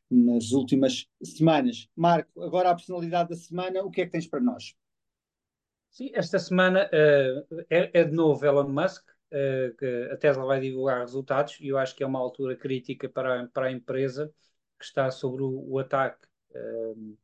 [0.09, 1.87] nas últimas semanas.
[1.95, 4.75] Marco, agora a personalidade da semana, o que é que tens para nós?
[5.89, 10.59] Sim, esta semana uh, é, é, de novo Elon Musk, uh, que a Tesla vai
[10.59, 14.31] divulgar resultados e eu acho que é uma altura crítica para, para a empresa
[14.77, 16.25] que está sobre o, o ataque.
[16.51, 17.17] Uh,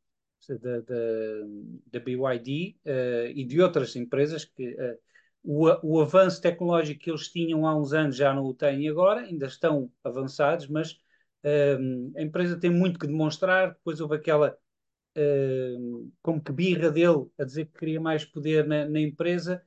[0.54, 4.98] da, da, BYD uh, e de outras empresas que uh,
[5.42, 9.20] o, o, avanço tecnológico que eles tinham há uns anos já não o têm agora,
[9.20, 10.92] ainda estão avançados, mas
[11.44, 13.74] uh, a empresa tem muito que demonstrar.
[13.74, 14.56] Depois houve aquela
[16.20, 19.64] como que birra dele a dizer que queria mais poder na, na empresa.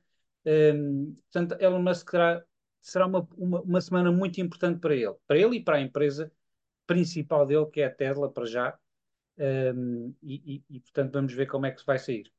[1.24, 2.44] portanto, Elon Musk terá,
[2.80, 6.30] será uma, uma, uma semana muito importante para ele, para ele e para a empresa
[6.86, 8.78] principal dele, que é a Tesla, para já,
[9.40, 12.30] um, e, e, portanto, vamos ver como é que vai sair.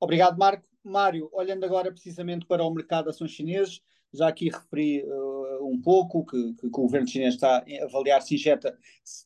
[0.00, 0.66] Obrigado, Marco.
[0.84, 3.80] Mário, olhando agora precisamente para o mercado de ações chineses,
[4.12, 8.34] já aqui referi uh, um pouco que, que, o governo chinês está a avaliar se
[8.34, 8.76] injeta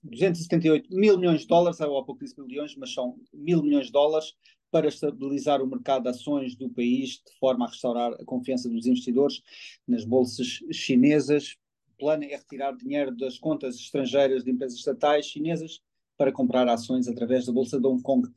[0.05, 4.35] 278 mil milhões de dólares, há pouco disse milhões, mas são mil milhões de dólares
[4.70, 8.87] para estabilizar o mercado de ações do país, de forma a restaurar a confiança dos
[8.87, 9.42] investidores
[9.88, 11.57] nas bolsas chinesas.
[11.94, 15.81] O plano é retirar dinheiro das contas estrangeiras de empresas estatais chinesas
[16.17, 18.29] para comprar ações através da Bolsa de Hong Kong.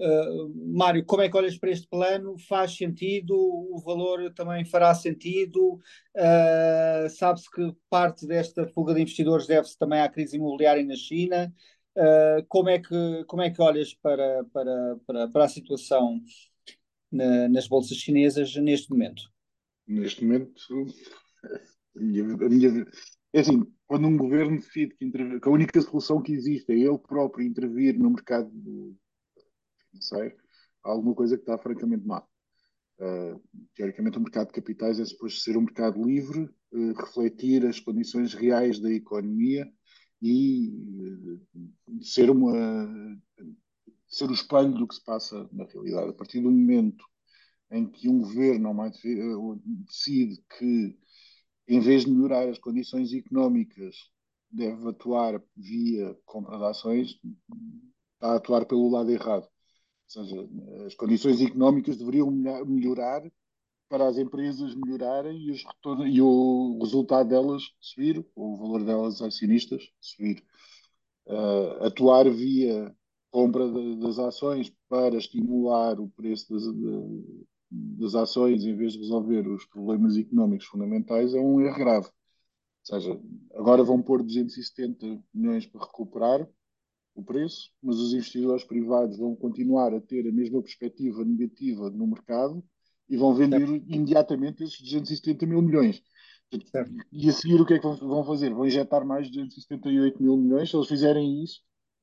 [0.00, 2.36] Uh, Mário, como é que olhas para este plano?
[2.48, 3.34] Faz sentido?
[3.36, 5.80] O valor também fará sentido?
[6.16, 11.52] Uh, Sabe-se que parte desta fuga de investidores deve-se também à crise imobiliária na China.
[11.96, 16.20] Uh, como, é que, como é que olhas para, para, para, para a situação
[17.10, 19.22] na, nas bolsas chinesas neste momento?
[19.84, 20.52] Neste momento,
[21.96, 22.86] a minha, a minha,
[23.32, 26.76] é assim, quando um governo decide que, intervir, que a única solução que existe é
[26.76, 28.52] ele próprio intervir no mercado
[29.90, 30.36] financeiro,
[30.84, 32.22] há alguma coisa que está francamente má.
[33.00, 33.40] Uh,
[33.74, 38.34] teoricamente, o mercado de capitais é suposto ser um mercado livre, uh, refletir as condições
[38.34, 39.66] reais da economia
[40.20, 42.52] e uh, ser, uma,
[44.06, 46.10] ser o espelho do que se passa na realidade.
[46.10, 47.04] A partir do momento
[47.70, 48.70] em que um governo
[49.86, 50.98] decide que
[51.68, 53.94] em vez de melhorar as condições económicas,
[54.50, 57.20] deve atuar via compra de ações,
[58.14, 59.44] está a atuar pelo lado errado.
[59.44, 60.48] Ou seja,
[60.86, 63.22] as condições económicas deveriam melhorar
[63.88, 65.54] para as empresas melhorarem e,
[66.10, 70.42] e o resultado delas subir, o valor delas acionistas subir.
[71.26, 72.94] Uh, atuar via
[73.30, 76.64] compra de, das ações para estimular o preço das,
[77.70, 82.06] das ações em vez de resolver os problemas económicos fundamentais é um erro grave.
[82.06, 83.20] Ou seja,
[83.54, 86.48] agora vão pôr 270 milhões para recuperar
[87.14, 92.06] o preço, mas os investidores privados vão continuar a ter a mesma perspectiva negativa no
[92.06, 92.64] mercado
[93.08, 93.84] e vão vender certo.
[93.88, 96.02] imediatamente esses 270 mil milhões.
[96.70, 96.92] Certo.
[97.12, 98.54] E a seguir o que é que vão fazer?
[98.54, 100.70] Vão injetar mais 278 mil milhões.
[100.70, 101.60] Se eles fizerem isso,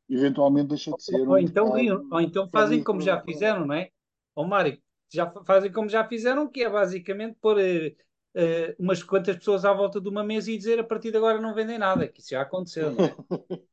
[0.10, 1.28] eventualmente deixa de ser.
[1.28, 1.72] Ou, um então,
[2.12, 3.90] ou então fazem como já fizeram, não é?
[4.36, 4.78] Ó Mário,
[5.12, 10.00] já fazem como já fizeram, que é basicamente pôr uh, umas quantas pessoas à volta
[10.00, 12.42] de uma mesa e dizer a partir de agora não vendem nada, que isso já
[12.42, 13.16] aconteceu, não é?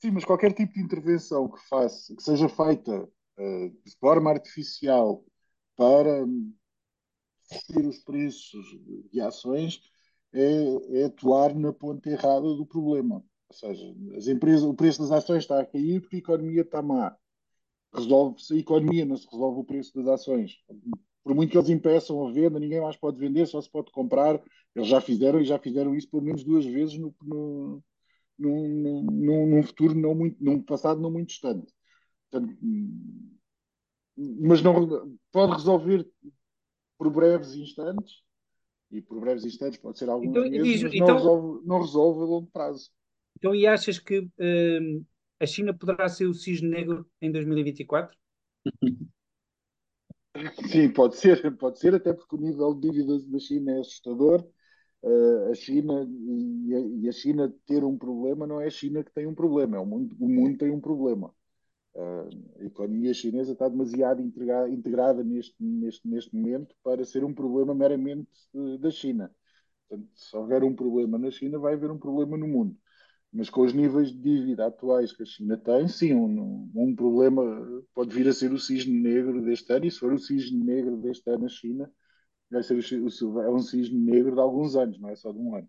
[0.00, 5.24] Sim, mas qualquer tipo de intervenção que faça, que seja feita uh, de forma artificial
[5.76, 6.24] para
[7.44, 8.64] subir os preços
[9.10, 9.80] de ações
[10.32, 13.24] é, é, atuar na ponta errada do problema.
[13.48, 16.82] Ou seja, as empresas, o preço das ações está a cair porque a economia está
[16.82, 17.16] má.
[17.94, 20.56] Resolve-se a economia, não se resolve o preço das ações.
[21.22, 24.42] Por muito que eles impeçam a venda, ninguém mais pode vender, só se pode comprar.
[24.74, 27.82] Eles já fizeram e já fizeram isso pelo menos duas vezes no, no,
[28.38, 31.72] num, num, num futuro não muito, num passado não muito distante.
[32.30, 32.58] Portanto,
[34.16, 36.06] mas não pode resolver
[36.98, 38.22] por breves instantes
[38.90, 42.20] e por breves instantes pode ser alguns então, meses, mas então, não, resolve, não resolve
[42.20, 42.90] a longo prazo.
[43.36, 45.04] Então, e achas que hum,
[45.44, 48.16] a China poderá ser o cisne negro em 2024?
[50.68, 54.44] Sim, pode ser, pode ser, até porque o nível de dívidas da China é assustador.
[55.02, 59.04] Uh, a China e a, e a, China ter um problema não é a China
[59.04, 61.32] que tem um problema, é o mundo, o mundo tem um problema.
[61.94, 62.28] Uh,
[62.58, 67.74] a economia chinesa está demasiado integrada, integrada neste, neste, neste momento para ser um problema
[67.74, 69.30] meramente uh, da China.
[69.88, 72.76] Portanto, se houver um problema na China, vai haver um problema no mundo.
[73.34, 77.42] Mas com os níveis de dívida atuais que a China tem, sim, um, um problema
[77.92, 80.96] pode vir a ser o cisne negro deste ano, e se for o cisne negro
[80.98, 81.92] deste ano na China,
[82.48, 85.56] vai ser o, é um cisne negro de alguns anos, não é só de um
[85.56, 85.68] ano.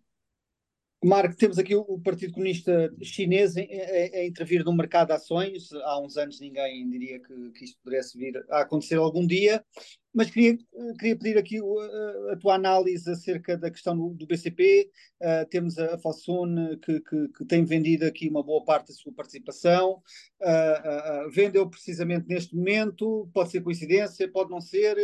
[1.03, 5.71] Marco, temos aqui o Partido Comunista Chinês a, intervir no mercado de ações.
[5.71, 9.63] Há uns anos ninguém diria que, que isto pudesse vir a acontecer algum dia.
[10.15, 10.57] Mas queria,
[10.97, 14.89] queria pedir aqui a, a tua análise acerca da questão do, do BCP.
[15.21, 18.93] Uh, temos a, a Fosun que, que, que, tem vendido aqui uma boa parte da
[18.93, 20.01] sua participação.
[20.41, 23.29] Uh, uh, vendeu precisamente neste momento.
[23.33, 24.95] Pode ser coincidência, pode não ser,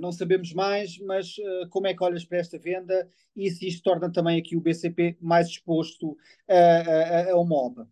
[0.00, 0.98] não sabemos mais.
[1.00, 1.36] Mas
[1.68, 3.06] como é que olhas para esta venda
[3.36, 6.16] e se isto torna também aqui o BCP mais exposto
[6.48, 7.86] a, a, MOB?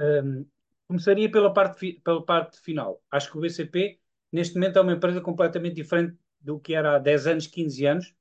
[0.00, 0.46] Um,
[0.88, 3.02] começaria pela parte, pela parte final.
[3.10, 3.98] Acho que o BCP
[4.34, 8.12] Neste momento é uma empresa completamente diferente do que era há 10 anos, 15 anos.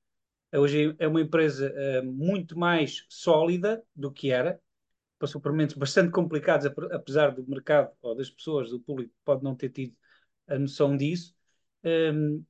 [0.54, 4.62] Hoje é uma empresa uh, muito mais sólida do que era.
[5.18, 9.56] Passou por momentos bastante complicados, apesar do mercado ou das pessoas, do público, pode não
[9.56, 9.96] ter tido
[10.48, 11.34] a noção disso.
[11.84, 12.44] Um, ehm,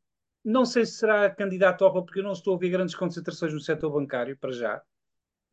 [0.44, 3.62] não sei se será candidato ao porque eu não estou a ver grandes concentrações no
[3.62, 4.84] setor bancário, para já.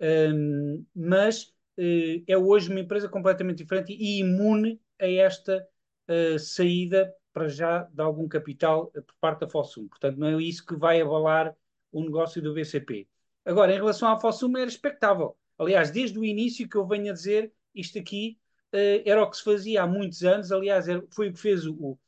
[0.01, 1.44] Um, ehm, mas
[1.79, 5.64] uh, é hoje uma empresa completamente diferente e imune a esta
[6.09, 9.88] uh, saída para já de algum capital por parte da Fossum.
[9.88, 11.55] Portanto, não é isso que vai abalar
[11.93, 13.09] o negócio do BCP.
[13.45, 15.37] Agora, em relação à Fossum, era expectável.
[15.59, 18.38] Aliás, desde o início que eu venho a dizer, isto aqui
[18.73, 20.53] uh, era o que se fazia há muitos anos.
[20.53, 21.99] Aliás, era, foi o que fez o,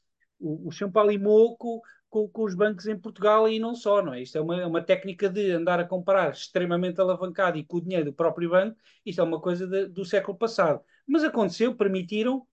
[0.41, 1.81] o, o
[2.13, 4.23] com, com, os bancos em Portugal e não só, não é?
[4.23, 8.05] Isto é uma, uma técnica de andar a comprar extremamente alavancado e com o dinheiro
[8.05, 8.77] do próprio banco.
[9.05, 10.83] Isto é uma coisa de, do século passado.
[11.07, 12.47] Mas aconteceu, permitiram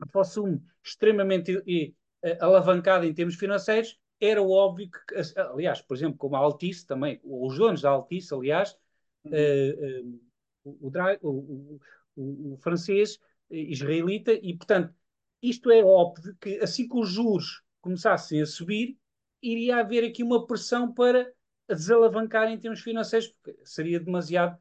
[0.00, 1.94] a Fossum extremamente uh,
[2.40, 7.56] alavancada em termos financeiros, era óbvio que, aliás, por exemplo, como a Altice também, os
[7.56, 8.76] donos da Altice, aliás,
[9.24, 10.20] uhum.
[10.64, 11.80] uh, uh, o,
[12.16, 13.18] o, o, francês
[13.50, 14.92] israelita, e portanto,
[15.40, 18.98] isto é óbvio que assim que os juros começassem a subir,
[19.40, 21.32] iria haver aqui uma pressão para
[21.68, 24.58] desalavancar em termos financeiros, porque seria demasiado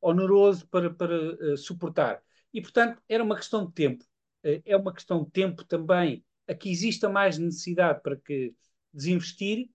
[0.00, 2.22] oneroso para, para suportar.
[2.54, 4.04] E, portanto, era uma questão de tempo.
[4.44, 8.54] Eh, é uma questão de tempo também a que exista mais necessidade para que
[8.92, 9.70] desinvestir.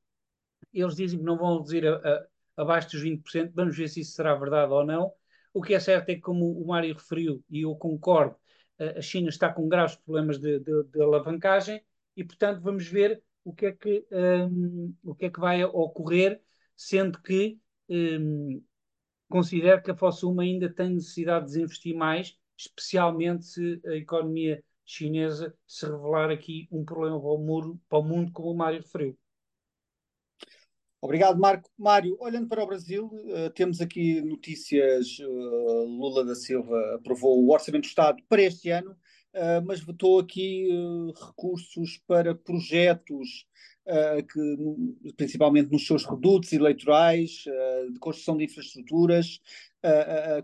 [0.73, 4.13] Eles dizem que não vão reduzir a, a, abaixo dos 20%, vamos ver se isso
[4.13, 5.11] será verdade ou não.
[5.53, 8.35] O que é certo é que, como o Mário referiu, e eu concordo,
[8.97, 11.83] a China está com graves problemas de, de, de alavancagem
[12.15, 16.41] e, portanto, vamos ver o que é que, um, o que, é que vai ocorrer
[16.75, 18.63] sendo que um,
[19.27, 25.55] considero que a Fossum ainda tem necessidade de investir mais, especialmente se a economia chinesa
[25.65, 29.17] se revelar aqui um problema para o, para o mundo, como o Mário referiu.
[31.01, 31.69] Obrigado, Marco.
[31.77, 35.17] Mário, olhando para o Brasil, uh, temos aqui notícias.
[35.19, 40.19] Uh, Lula da Silva aprovou o Orçamento do Estado para este ano, uh, mas votou
[40.19, 40.67] aqui
[41.15, 43.47] recursos para projetos
[44.31, 47.43] que, principalmente nos seus redutos eleitorais,
[47.91, 49.39] de construção de infraestruturas.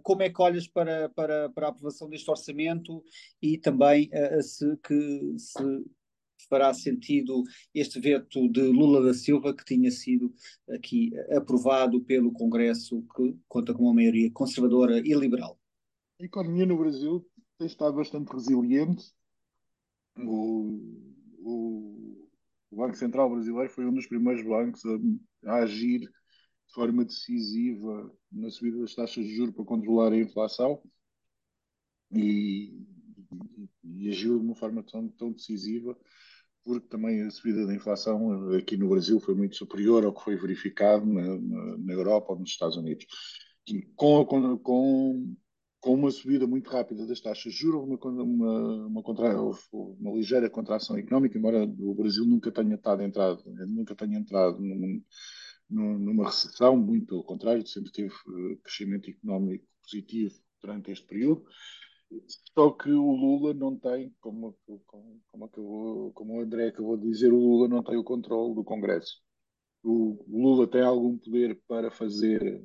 [0.04, 3.04] como é que olhas para, para, para a aprovação deste orçamento
[3.42, 4.10] e também
[4.42, 5.86] se, que, se
[6.50, 10.34] fará sentido este veto de Lula da Silva, que tinha sido
[10.70, 15.60] aqui aprovado pelo Congresso, que conta com uma maioria conservadora e liberal.
[16.20, 17.26] A economia no Brasil
[17.58, 19.12] tem estado bastante resiliente.
[20.18, 20.80] O,
[21.40, 22.25] o,
[22.72, 28.12] o Banco Central Brasileiro foi um dos primeiros bancos a, a agir de forma decisiva
[28.32, 30.82] na subida das taxas de juros para controlar a inflação
[32.12, 32.74] e,
[33.84, 35.98] e, e agiu de uma forma tão, tão decisiva
[36.66, 40.36] porque também a subida da inflação aqui no Brasil foi muito superior ao que foi
[40.36, 43.06] verificado na, na, na Europa ou nos Estados Unidos.
[43.96, 45.36] Com, com, com,
[45.86, 49.40] com, uma subida muito rápida das taxas de juros, uma, uma, uma, contra,
[49.72, 55.04] uma ligeira contração económica, embora o Brasil nunca tenha, estado entrado, nunca tenha entrado num,
[55.70, 61.46] numa recessão, muito pelo contrário, sempre teve eh, crescimento económico positivo durante este período.
[62.54, 67.08] Só que o Lula não tem, como, como, como, acabou, como o André acabou de
[67.08, 69.22] dizer, o Lula não tem o controle do Congresso.
[69.84, 72.64] O Lula tem algum poder para fazer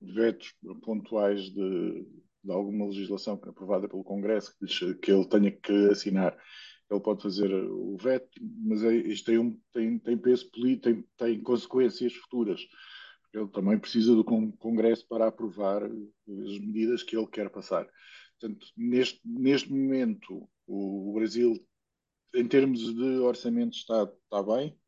[0.00, 2.06] vetos pontuais de,
[2.44, 6.36] de alguma legislação é aprovada pelo Congresso que, que ele tenha que assinar.
[6.90, 11.04] Ele pode fazer o veto, mas é, isto tem, um, tem, tem peso político, tem,
[11.16, 12.60] tem consequências futuras
[13.32, 17.86] ele também precisa do Congresso para aprovar as medidas que ele quer passar.
[18.38, 21.54] Portanto, neste, neste momento, o, o Brasil,
[22.34, 24.78] em termos de orçamento Estado, está bem.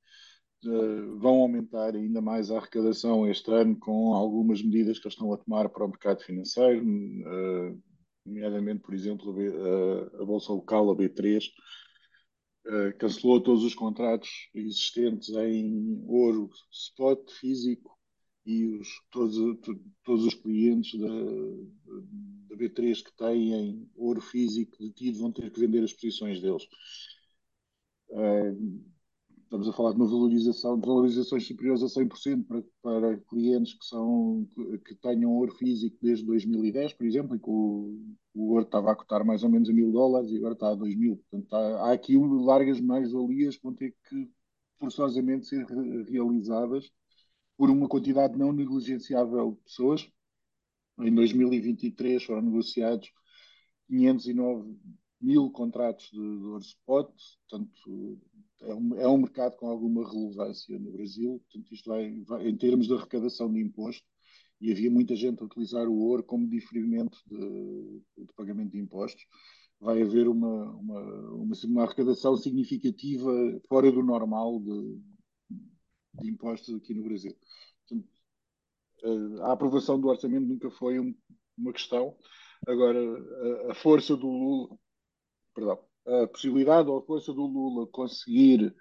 [0.62, 5.32] Uh, vão aumentar ainda mais a arrecadação este ano com algumas medidas que eles estão
[5.32, 7.82] a tomar para o mercado financeiro, uh,
[8.26, 11.50] nomeadamente, por exemplo, a, a Bolsa Local, a B3,
[12.66, 17.98] uh, cancelou todos os contratos existentes em ouro spot físico
[18.44, 19.36] e os, todos,
[20.04, 21.08] todos os clientes da,
[22.50, 26.64] da B3 que têm ouro físico detido vão ter que vender as posições deles.
[28.10, 28.84] Uh,
[29.50, 33.84] estamos a falar de uma valorização, de valorizações superiores a 100% para, para clientes que,
[33.84, 34.48] são,
[34.86, 38.00] que tenham ouro físico desde 2010, por exemplo, em que o,
[38.32, 40.74] o ouro estava a custar mais ou menos a mil dólares e agora está a
[40.76, 41.16] 2 mil.
[41.16, 44.30] Portanto, há, há aqui largas mais-valias que vão ter que
[44.78, 45.66] forçosamente ser
[46.08, 46.88] realizadas
[47.56, 50.08] por uma quantidade não negligenciável de pessoas.
[51.00, 53.10] Em 2023 foram negociados
[53.88, 54.78] 509
[55.20, 57.12] mil contratos de, de ouro spot,
[57.48, 58.20] portanto
[58.62, 62.56] é um, é um, mercado com alguma relevância no Brasil, portanto isto vai, vai, em
[62.56, 64.06] termos de arrecadação de imposto,
[64.60, 69.26] e havia muita gente a utilizar o ouro como diferimento de, de pagamento de impostos,
[69.80, 71.00] vai haver uma, uma,
[71.32, 73.32] uma, uma, arrecadação significativa
[73.66, 75.00] fora do normal de,
[76.20, 77.34] de impostos aqui no Brasil.
[77.88, 78.08] Portanto,
[79.02, 81.14] eh, a aprovação do orçamento nunca foi um,
[81.56, 82.14] uma questão.
[82.66, 83.00] Agora,
[83.68, 84.78] a, a, força do Lula,
[85.54, 88.74] perdão, a possibilidade ou a força do Lula conseguir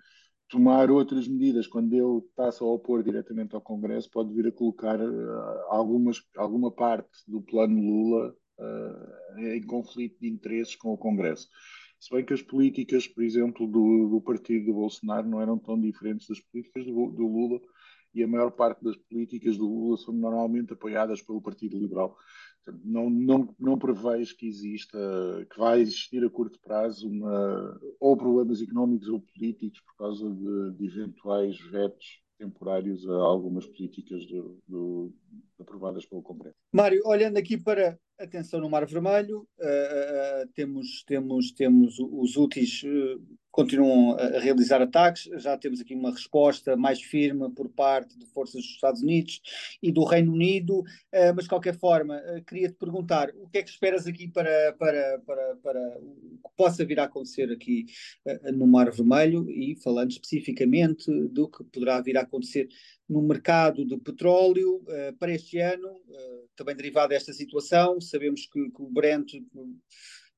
[0.50, 5.00] tomar outras medidas quando ele está-se a opor diretamente ao Congresso pode vir a colocar
[5.00, 11.48] uh, algumas, alguma parte do plano Lula uh, em conflito de interesses com o Congresso.
[12.00, 15.80] Se bem que as políticas, por exemplo, do, do partido do Bolsonaro não eram tão
[15.80, 17.60] diferentes das políticas do, do Lula,
[18.14, 22.18] e a maior parte das políticas do Lula são normalmente apoiadas pelo Partido Liberal.
[22.84, 24.98] Não, não, não prevejo que exista,
[25.52, 30.72] que vai existir a curto prazo uma, ou problemas económicos ou políticos por causa de,
[30.78, 34.26] de eventuais vetos temporários a algumas políticas
[34.68, 35.14] do,
[35.60, 36.56] aprovadas pelo Congresso.
[36.72, 42.36] Mário, olhando aqui para a tensão no Mar Vermelho, uh, uh, temos, temos, temos os
[42.36, 48.18] úteis uh, continuam a realizar ataques, já temos aqui uma resposta mais firme por parte
[48.18, 49.42] de forças dos Estados Unidos
[49.82, 50.84] e do Reino Unido,
[51.36, 55.20] mas de qualquer forma, queria te perguntar o que é que esperas aqui para, para,
[55.26, 57.88] para, para o que possa vir a acontecer aqui
[58.54, 62.70] no Mar Vermelho e falando especificamente do que poderá vir a acontecer
[63.10, 68.00] no mercado de petróleo uh, para este ano, uh, também derivado desta situação.
[68.00, 69.34] Sabemos que, que, o Brent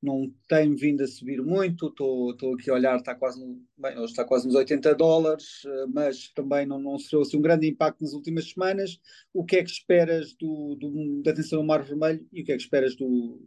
[0.02, 3.40] não tem vindo a subir muito, estou aqui a olhar, está quase,
[3.78, 7.42] bem, hoje está quase nos 80 dólares, eh, mas também não, não sofreu assim, um
[7.42, 9.00] grande impacto nas últimas semanas.
[9.32, 12.52] O que é que esperas do, do, da tensão no Mar Vermelho e o que
[12.52, 13.40] é que esperas do,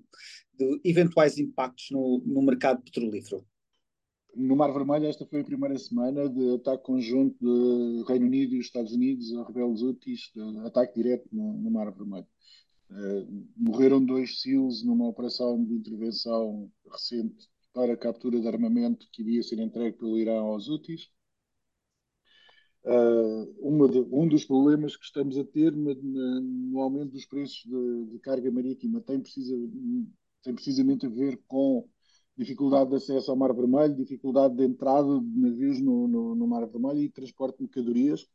[0.56, 3.44] de eventuais impactos no, no mercado petrolífero?
[4.36, 8.58] No Mar Vermelho, esta foi a primeira semana de ataque conjunto de Reino Unido e
[8.58, 10.32] Estados Unidos a rebeldes úteis,
[10.64, 12.26] ataque direto no, no Mar Vermelho.
[12.90, 19.22] Uh, morreram dois SEALs numa operação de intervenção recente para a captura de armamento que
[19.22, 21.10] iria ser entregue pelo Irão aos úteis.
[22.84, 27.64] Uh, de, um dos problemas que estamos a ter na, na, no aumento dos preços
[27.64, 29.54] de, de carga marítima tem, precisa,
[30.42, 31.88] tem precisamente a ver com
[32.36, 36.66] dificuldade de acesso ao Mar Vermelho, dificuldade de entrada de navios no, no, no Mar
[36.66, 38.28] Vermelho e transporte de mercadorias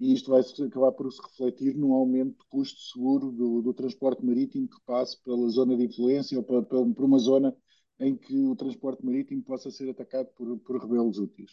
[0.00, 4.24] e isto vai acabar por se refletir num aumento de custo seguro do, do transporte
[4.24, 7.54] marítimo que passe pela zona de influência ou para, por uma zona
[8.00, 11.52] em que o transporte marítimo possa ser atacado por, por úteis.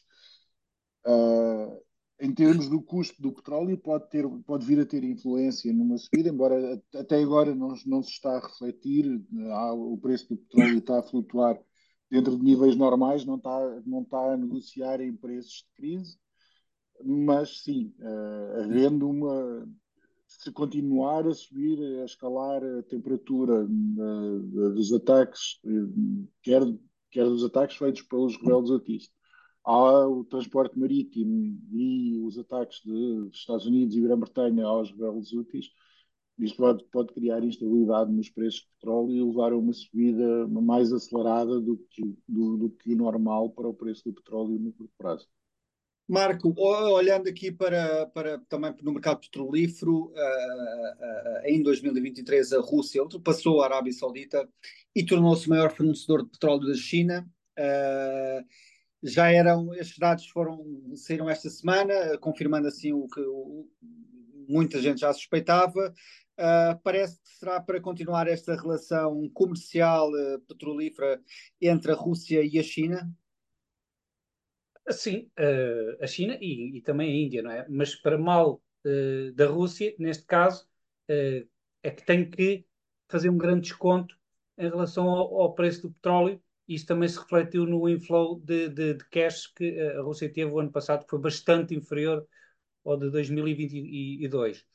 [1.05, 1.81] Uh,
[2.19, 6.29] em termos do custo do petróleo, pode, ter, pode vir a ter influência numa subida,
[6.29, 10.99] embora até agora não, não se está a refletir, ah, o preço do petróleo está
[10.99, 11.59] a flutuar
[12.11, 16.21] dentro de níveis normais, não está, não está a negociar em preços de crise
[17.03, 19.67] mas sim, uh, havendo uma.
[20.27, 24.39] Se continuar a subir, a escalar a temperatura uh,
[24.73, 25.59] dos ataques,
[26.41, 26.61] quer,
[27.09, 29.13] quer dos ataques feitos pelos rebeldes autistas,
[29.65, 35.69] há o transporte marítimo e os ataques dos Estados Unidos e Grã-Bretanha aos rebeldes úteis,
[36.41, 40.91] isto pode, pode, criar instabilidade nos preços de petróleo e levar a uma subida mais
[40.91, 45.27] acelerada do que, do, do que normal para o preço do petróleo no curto prazo.
[46.07, 53.01] Marco, olhando aqui para, para também no mercado petrolífero, uh, uh, em 2023 a Rússia
[53.01, 54.45] ultrapassou a Arábia Saudita
[54.93, 57.25] e tornou-se o maior fornecedor de petróleo da China.
[57.57, 58.45] Uh,
[59.03, 60.65] já eram, estes dados foram,
[60.95, 63.67] saíram esta semana, confirmando assim o que o,
[64.49, 65.93] muita gente já suspeitava.
[66.83, 70.09] Parece que será para continuar esta relação comercial
[70.47, 71.21] petrolífera
[71.61, 73.11] entre a Rússia e a China?
[74.89, 77.65] Sim, uh, a China e, e, também a Índia, não é?
[77.69, 80.65] Mas para mal uh, da Rússia, neste caso,
[81.09, 81.47] uh,
[81.83, 82.65] é que tem que
[83.09, 84.15] fazer um grande desconto
[84.57, 86.41] em relação ao, ao preço do petróleo.
[86.67, 90.59] Isso também se refletiu no inflow de, de, de, cash que a Rússia teve o
[90.59, 92.25] ano passado, que foi bastante inferior
[92.85, 94.65] ao de 2022.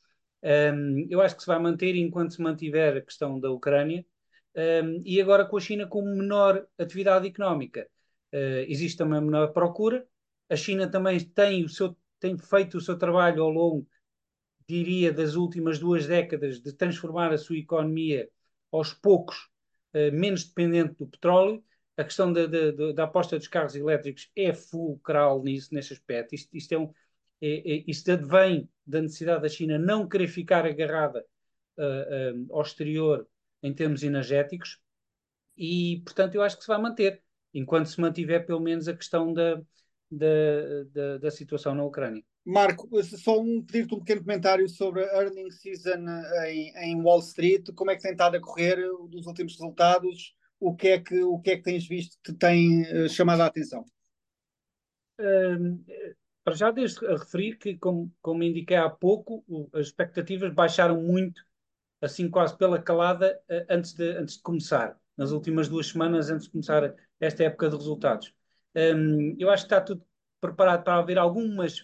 [0.47, 4.07] Um, eu acho que se vai manter enquanto se mantiver a questão da Ucrânia
[4.55, 7.88] um, e agora com a China com menor atividade económica
[8.32, 10.07] uh, existe também menor procura.
[10.49, 13.88] A China também tem, o seu, tem feito o seu trabalho ao longo,
[14.68, 18.30] diria, das últimas duas décadas de transformar a sua economia
[18.70, 19.49] aos poucos
[19.94, 21.64] uh, menos dependente do petróleo.
[21.97, 26.34] A questão da, da, da, aposta dos carros elétricos é fulcral nisso, nesse aspecto.
[26.36, 26.92] Isto, isto, é um,
[27.41, 31.24] é, é, isto advém da necessidade da China não querer ficar agarrada
[31.76, 33.26] uh, uh, ao exterior
[33.62, 34.78] em termos energéticos
[35.57, 37.22] e, portanto, eu acho que se vai manter
[37.53, 39.57] enquanto se mantiver pelo menos a questão da,
[40.11, 42.22] da, da, da situação na Ucrânia.
[42.45, 46.05] Marco, só um pedir-te um pequeno comentário sobre a earning season
[46.47, 48.76] em, em, Wall Street, como é que tem estado a correr
[49.09, 52.82] dos últimos resultados, o que é que, o que, é que tens visto que tem
[52.82, 53.84] uh, chamado a atenção?
[55.18, 55.82] Um,
[56.47, 59.44] para já desde referir que, como, como indiquei há pouco,
[59.74, 61.44] as expectativas baixaram muito,
[62.01, 66.47] assim quase pela calada, uh, antes, de, antes de começar, nas últimas duas semanas antes
[66.47, 68.32] de começar esta época de resultados.
[68.76, 70.07] Um, eu acho que está tudo
[70.40, 71.80] preparado para haver algumas,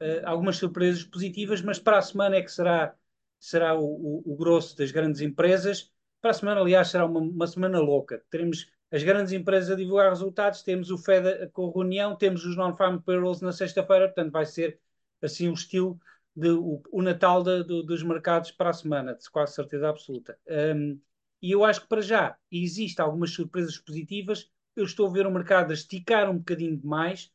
[0.00, 2.94] uh, algumas surpresas positivas, mas para a semana é que será,
[3.40, 5.92] será o, o, o grosso das grandes empresas.
[6.20, 8.22] Para a semana, aliás, será uma, uma semana louca.
[8.30, 12.98] Teremos as grandes empresas a divulgar resultados, temos o Fed com reunião, temos os non-farm
[12.98, 14.80] payrolls na sexta-feira, portanto vai ser
[15.22, 16.00] assim o estilo
[16.34, 20.38] de, o, o Natal de, dos mercados para a semana, de quase certeza absoluta.
[20.46, 21.00] Um,
[21.42, 25.30] e eu acho que para já existem algumas surpresas positivas, eu estou a ver o
[25.30, 27.32] mercado a esticar um bocadinho demais.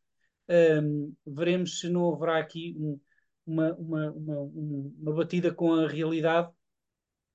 [0.50, 3.00] Um, veremos se não haverá aqui um,
[3.46, 6.52] uma, uma, uma, uma, batida com a realidade,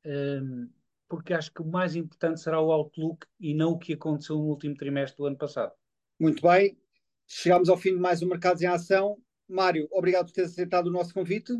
[0.04, 0.70] um,
[1.08, 4.44] porque acho que o mais importante será o outlook e não o que aconteceu no
[4.44, 5.72] último trimestre do ano passado.
[6.20, 6.78] Muito bem,
[7.26, 9.16] chegamos ao fim de mais um Mercados em Ação.
[9.48, 11.52] Mário, obrigado por ter aceitado o nosso convite.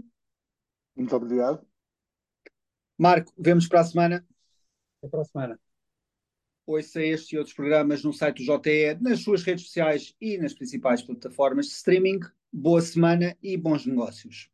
[0.95, 1.67] Muito obrigado.
[2.99, 4.27] Marco, vemos para a semana.
[4.99, 5.61] Até para a semana.
[6.67, 10.53] Ouça este e outros programas no site do JTE, nas suas redes sociais e nas
[10.53, 12.21] principais plataformas de streaming.
[12.53, 14.51] Boa semana e bons negócios.